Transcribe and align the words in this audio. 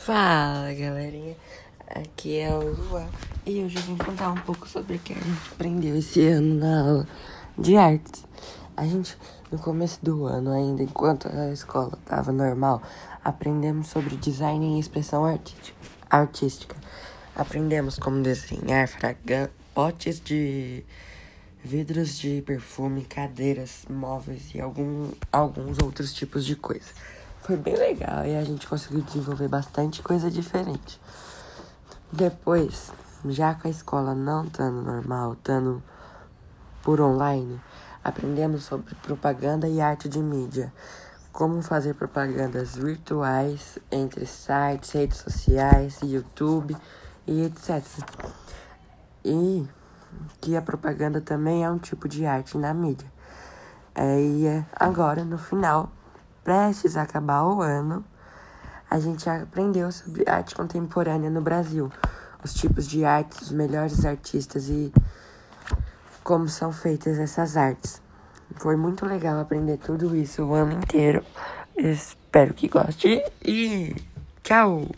Fala 0.00 0.72
galerinha, 0.72 1.36
aqui 1.86 2.38
é 2.38 2.50
o 2.50 2.72
Luan 2.72 3.06
e 3.44 3.62
hoje 3.62 3.76
eu 3.76 3.82
vim 3.82 3.96
contar 3.98 4.30
um 4.30 4.36
pouco 4.38 4.66
sobre 4.66 4.96
o 4.96 4.98
que 4.98 5.12
a 5.12 5.16
gente 5.16 5.52
aprendeu 5.52 5.94
esse 5.94 6.26
ano 6.26 6.54
na 6.54 6.80
aula 6.80 7.08
de 7.58 7.76
artes. 7.76 8.24
A 8.74 8.86
gente, 8.86 9.14
no 9.52 9.58
começo 9.58 10.02
do 10.02 10.24
ano 10.24 10.52
ainda, 10.52 10.82
enquanto 10.82 11.28
a 11.28 11.52
escola 11.52 11.98
estava 12.02 12.32
normal, 12.32 12.82
aprendemos 13.22 13.88
sobre 13.88 14.16
design 14.16 14.78
e 14.78 14.80
expressão 14.80 15.22
artística. 16.08 16.76
Aprendemos 17.36 17.98
como 17.98 18.22
desenhar 18.22 18.88
potes 19.74 20.18
de 20.18 20.82
vidros 21.62 22.18
de 22.18 22.40
perfume, 22.46 23.04
cadeiras, 23.04 23.84
móveis 23.86 24.54
e 24.54 24.62
algum, 24.62 25.10
alguns 25.30 25.76
outros 25.78 26.14
tipos 26.14 26.46
de 26.46 26.56
coisa. 26.56 26.88
Foi 27.40 27.56
bem 27.56 27.74
legal 27.74 28.26
e 28.26 28.36
a 28.36 28.44
gente 28.44 28.66
conseguiu 28.66 29.00
desenvolver 29.00 29.48
bastante 29.48 30.02
coisa 30.02 30.30
diferente. 30.30 31.00
Depois, 32.12 32.92
já 33.24 33.54
com 33.54 33.66
a 33.66 33.70
escola 33.70 34.14
não 34.14 34.44
estando 34.44 34.82
normal, 34.82 35.32
estando 35.32 35.82
por 36.82 37.00
online, 37.00 37.58
aprendemos 38.04 38.64
sobre 38.64 38.94
propaganda 38.96 39.66
e 39.66 39.80
arte 39.80 40.06
de 40.06 40.18
mídia. 40.18 40.70
Como 41.32 41.62
fazer 41.62 41.94
propagandas 41.94 42.76
virtuais 42.76 43.78
entre 43.90 44.26
sites, 44.26 44.90
redes 44.92 45.18
sociais, 45.18 45.98
YouTube 46.02 46.76
e 47.26 47.42
etc. 47.42 47.82
E 49.24 49.66
que 50.40 50.56
a 50.56 50.62
propaganda 50.62 51.22
também 51.22 51.64
é 51.64 51.70
um 51.70 51.78
tipo 51.78 52.06
de 52.06 52.26
arte 52.26 52.58
na 52.58 52.74
mídia. 52.74 53.10
É, 53.94 54.20
e 54.20 54.46
é 54.46 54.64
agora, 54.74 55.24
no 55.24 55.38
final, 55.38 55.90
prestes 56.42 56.96
a 56.96 57.02
acabar 57.02 57.44
o 57.44 57.60
ano, 57.60 58.04
a 58.90 58.98
gente 58.98 59.28
aprendeu 59.28 59.90
sobre 59.92 60.28
arte 60.28 60.54
contemporânea 60.54 61.30
no 61.30 61.40
Brasil, 61.40 61.90
os 62.42 62.52
tipos 62.52 62.88
de 62.88 63.04
arte, 63.04 63.42
os 63.42 63.52
melhores 63.52 64.04
artistas 64.04 64.68
e 64.68 64.92
como 66.24 66.48
são 66.48 66.72
feitas 66.72 67.18
essas 67.18 67.56
artes. 67.56 68.02
Foi 68.56 68.76
muito 68.76 69.06
legal 69.06 69.38
aprender 69.38 69.78
tudo 69.78 70.16
isso 70.16 70.44
o 70.44 70.54
ano 70.54 70.72
inteiro. 70.72 71.24
Espero 71.76 72.52
que 72.52 72.68
goste 72.68 73.22
e 73.42 73.94
tchau! 74.42 74.88